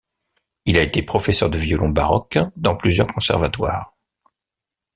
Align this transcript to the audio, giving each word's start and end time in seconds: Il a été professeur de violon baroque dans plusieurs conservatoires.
Il 0.65 0.79
a 0.79 0.81
été 0.81 1.03
professeur 1.03 1.51
de 1.51 1.59
violon 1.59 1.89
baroque 1.89 2.39
dans 2.55 2.75
plusieurs 2.75 3.05
conservatoires. 3.05 3.95